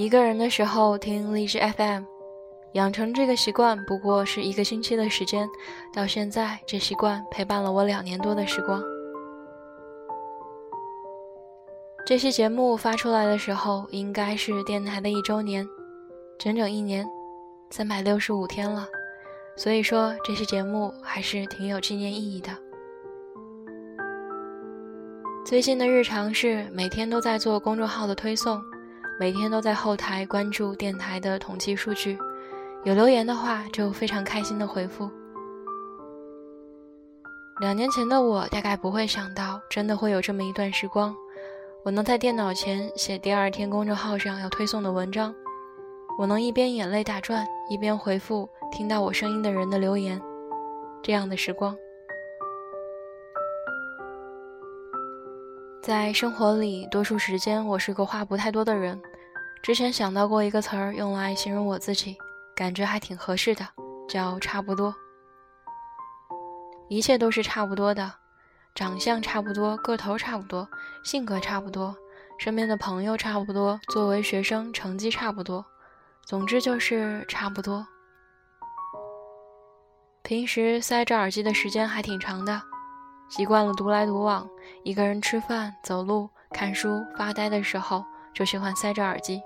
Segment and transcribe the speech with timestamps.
[0.00, 2.04] 一个人的时候听荔枝 FM，
[2.72, 5.46] 养成这个习惯不过是一个星期的时间，
[5.92, 8.82] 到现在这习惯陪伴了我两年多的时光。
[12.06, 15.68] 这期节目发出来的时候，应该是电台的一周年，
[16.38, 17.06] 整整一年，
[17.68, 18.88] 三百六十五天了，
[19.54, 22.48] 所以说这期节目还是挺有纪念意义的。
[25.44, 28.58] 最近的日常是每天都在做公众号的推送，
[29.20, 32.18] 每天都在后台关注电台的统计数据，
[32.84, 35.10] 有留言的话就非常开心的回复。
[37.60, 41.14] 两年前的我大概不会想到，真的会有这么一段时光。
[41.84, 45.34] 我能在电脑前写第二天公众号上要推送的文章，
[46.18, 50.18] 我能一边眼泪打转，一边回复听到我声音的人的留言，
[51.02, 51.76] 这样的时光，
[55.82, 58.98] 在生活里，多数时间我是个话不太多的人。
[59.62, 62.16] 之前想到过一个词儿用来形容我自己，
[62.56, 63.66] 感觉还挺合适的，
[64.08, 64.94] 叫差不多。
[66.88, 68.10] 一切都是差不多的。
[68.74, 70.66] 长相差不多，个头差不多，
[71.04, 71.94] 性格差不多，
[72.38, 75.64] 身边的朋友差不多，作为学生成绩差不多，
[76.24, 77.86] 总之就是差不多。
[80.22, 82.62] 平时塞着耳机的时间还挺长的，
[83.28, 84.48] 习惯了独来独往，
[84.84, 89.42] 一个人吃饭、走路、看书、发呆的时候，就喜欢塞着耳机。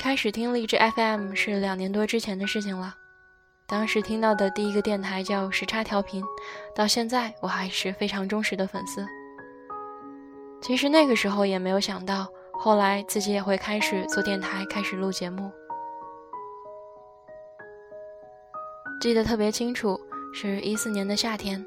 [0.00, 2.94] 开始听荔枝 FM 是两年多之前的事情了。
[3.66, 6.22] 当时听到的第一个电台叫时差调频，
[6.72, 9.04] 到现在我还是非常忠实的粉丝。
[10.62, 15.50] 其实那个时候也没有想到，后来自己也会开始做电台，开始录节目。
[19.00, 20.00] 记得特别清楚，
[20.32, 21.64] 是一四年的夏天，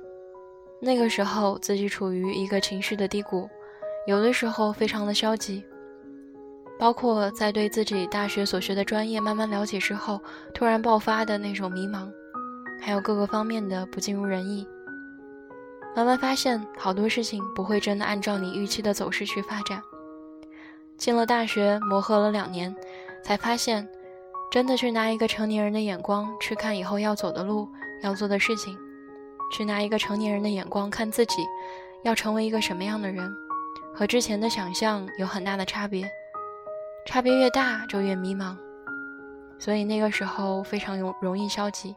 [0.80, 3.50] 那个时候自己处于一个情绪的低谷，
[4.08, 5.66] 有的时候非常的消极。
[6.82, 10.20] 包括在对自己大学所学的专业慢慢了解之后，
[10.52, 12.12] 突然爆发的那种迷茫，
[12.82, 14.68] 还有各个方面的不尽如人意。
[15.96, 19.80] 慢慢发现好多事情不会真的按照你预期的走势去发展。
[20.98, 22.76] 进了大学，磨合了两年，
[23.24, 23.88] 才发现，
[24.50, 27.70] 真的去拿一个成年人的眼光去看以后要走的路、
[28.02, 28.76] 要做的事情，
[29.52, 31.46] 去拿一个成年人的眼光看自己，
[32.02, 33.32] 要成为一个什么样的人，
[33.94, 36.10] 和之前的想象有很大的差别。
[37.06, 38.56] 差别越大，就越迷茫，
[39.60, 41.96] 所以那个时候非常容容易消极。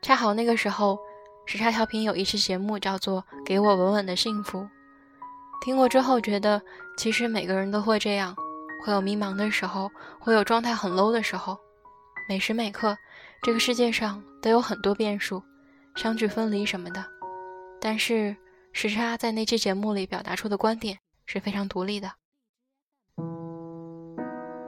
[0.00, 0.98] 恰好那个时候，
[1.44, 4.58] 时差调频有一期节目叫做《给我稳稳的幸福》，
[5.60, 6.62] 听过之后觉得，
[6.96, 8.34] 其实每个人都会这样，
[8.84, 11.58] 会有迷茫的时候，会有状态很 low 的时候，
[12.28, 12.96] 每时每刻，
[13.42, 15.42] 这个世界上都有很多变数，
[15.96, 17.04] 相聚分离什么的。
[17.80, 18.36] 但是
[18.72, 22.10] 时差在那期节目里表达出的观点是非常独立的。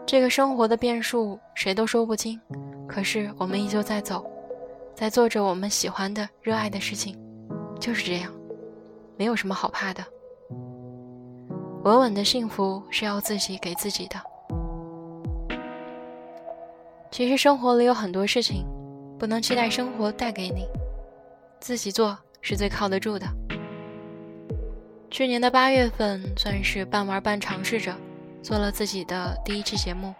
[0.06, 2.38] 这个生活的变数谁都说不清，
[2.86, 4.24] 可是我们依旧在走，
[4.94, 7.18] 在做着我们喜欢的、热爱的事情，
[7.80, 8.30] 就是这样，
[9.16, 10.04] 没有什么好怕的。
[11.84, 14.16] 稳稳的幸福是要自己给自己的。
[17.10, 18.66] 其实生活里有很多事情，
[19.18, 20.66] 不能期待生活带给你，
[21.60, 23.26] 自己做是最靠得住的。
[25.10, 27.94] 去年的八月份，算是半玩半尝试着。
[28.44, 30.14] 做了自己的第一期节目，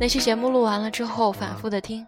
[0.00, 2.06] 那期节目录完了之后，反复的听，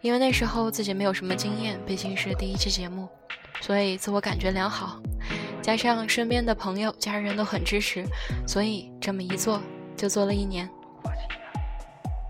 [0.00, 3.06] 因为那时候自己没有什么经验，毕竟是第一期节目，
[3.60, 4.98] 所以自我感觉良好，
[5.60, 8.02] 加上身边的朋友、家人都很支持，
[8.48, 9.60] 所以这么一做
[9.94, 10.66] 就做了一年，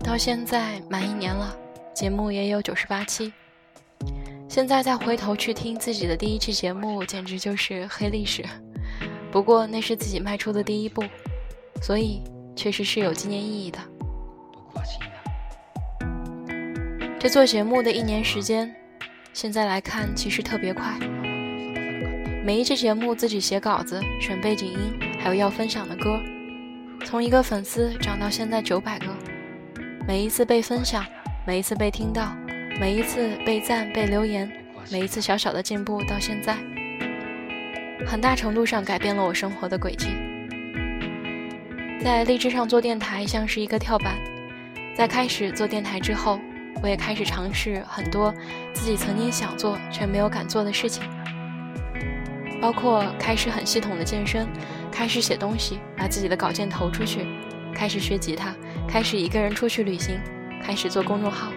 [0.03, 1.55] 到现在满一年了，
[1.93, 3.31] 节目也有九十八期，
[4.49, 8.43] 现在再回头去听自己的第一期节目，简直就是黑历史，
[9.31, 11.01] 不过那是自己迈出的第一步。
[11.81, 12.23] 所以，
[12.55, 13.79] 确实是有纪念意义的。
[17.19, 18.73] 这做节目的一年时间，
[19.33, 20.97] 现在来看其实特别快。
[22.43, 26.19] 每一期节目自己写稿子、选背景音，还有要分享的歌，
[27.03, 29.07] 从一个粉丝涨到现在九百个。
[30.07, 31.03] 每一次被分享，
[31.47, 32.35] 每一次被听到，
[32.79, 34.51] 每一次被赞、被留言，
[34.91, 36.55] 每一次小小的进步，到现在，
[38.05, 40.09] 很大程度上改变了我生活的轨迹。
[42.05, 44.15] 在荔枝上做电台像是一个跳板，
[44.95, 46.39] 在开始做电台之后，
[46.83, 48.31] 我也开始尝试很多
[48.75, 51.01] 自己曾经想做却没有敢做的事情，
[52.61, 54.47] 包括开始很系统的健身，
[54.91, 57.25] 开始写东西，把自己的稿件投出去，
[57.73, 58.53] 开始学吉他，
[58.87, 60.19] 开始一个人出去旅行，
[60.61, 61.51] 开始做公众号。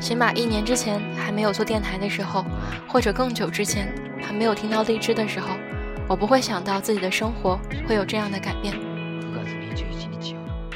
[0.00, 2.42] 起码一年之前还没有做电台的时候，
[2.88, 3.92] 或者更久之前，
[4.22, 5.50] 还没有听到荔枝的时候，
[6.08, 7.58] 我不会想到自己的生活
[7.88, 8.74] 会有这样的改变，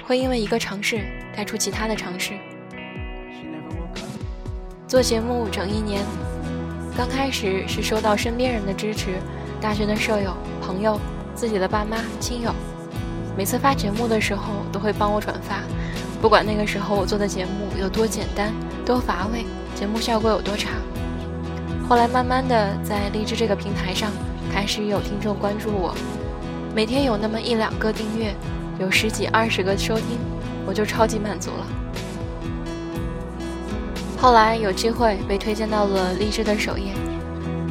[0.05, 1.05] 会因为一个尝试
[1.37, 2.33] 带出其他的尝试。
[4.89, 6.03] 做节目整一年，
[6.97, 9.21] 刚开始是收到身边人的支持，
[9.61, 10.99] 大学的舍友、朋友、
[11.33, 12.53] 自己的爸妈、亲友，
[13.37, 15.61] 每次发节目的时候都会帮我转发，
[16.21, 18.53] 不管那个时候我做的节目有多简单、
[18.85, 20.71] 多乏味，节目效果有多差。
[21.89, 24.11] 后来慢慢的在荔枝这个平台上，
[24.53, 25.95] 开始有听众关注我，
[26.75, 28.35] 每天有那么一两个订阅，
[28.79, 30.19] 有十几二十个收听，
[30.67, 31.67] 我就超级满足了。
[34.19, 36.93] 后来有机会被推荐到了荔枝的首页，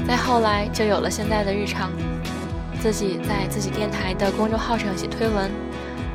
[0.07, 1.91] 再后来就有了现在的日常，
[2.81, 5.51] 自己在自己电台的公众号上写推文，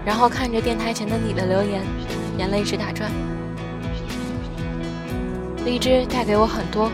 [0.05, 1.82] 然后看着电台前的你的留言，
[2.38, 3.11] 眼泪直打转。
[5.64, 6.90] 荔枝带给我很多。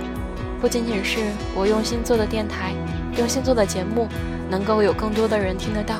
[0.60, 1.20] 不仅仅是
[1.54, 2.74] 我用心做的电台，
[3.20, 4.08] 用心做的节目，
[4.48, 5.96] 能够有更多的人听得到，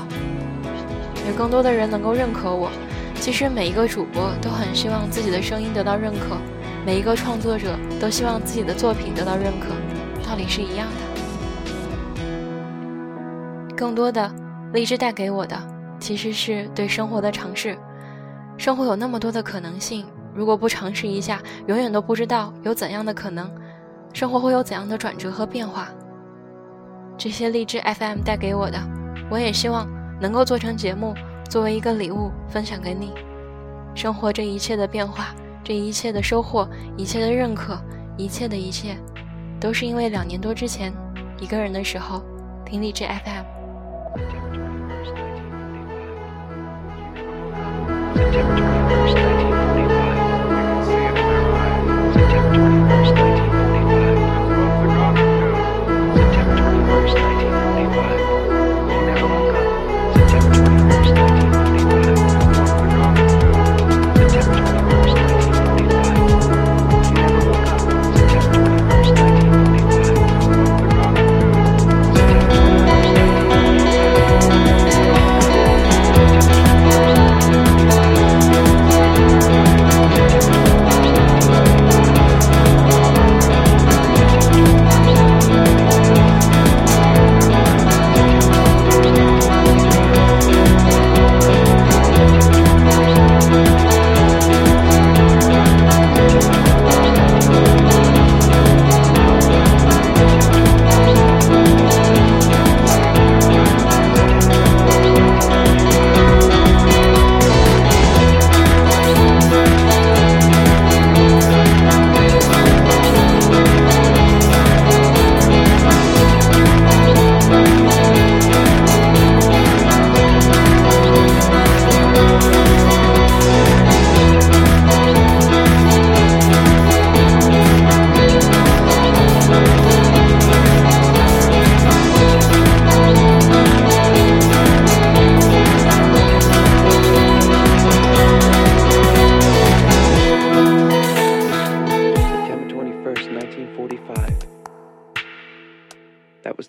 [1.29, 2.71] 有更多的人能够认可我。
[3.17, 6.39] 其实每一个主播都很希望自己的声音得到认可，
[6.87, 9.69] 每一个创作者都希望自己的作品得到认可，
[10.27, 10.95] 道理是一样的。
[13.77, 14.33] 更多的
[14.73, 15.55] 荔枝带给我的，
[15.99, 17.77] 其实是对生活的尝试。
[18.57, 23.51] 生活有那么多的可能性，如果不尝试一下，永远都不知道有怎样的可能。
[24.15, 25.89] 生活会有怎样的转折和变化？
[27.17, 28.79] 这些励志 FM 带给我的，
[29.31, 29.89] 我也希望
[30.21, 31.15] 能够做成节目，
[31.49, 33.13] 作为一个礼物分享给你。
[33.95, 37.79] 生活这一切的变化，这一切的收获，一切的认可，
[38.17, 38.97] 一切的一切，
[39.61, 40.93] 都是因为两年多之前，
[41.39, 42.23] 一个人的时候
[42.65, 43.45] 听励志 FM。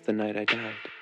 [0.04, 1.01] The night I died.